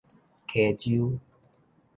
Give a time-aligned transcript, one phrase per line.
[0.47, 1.19] 溪洲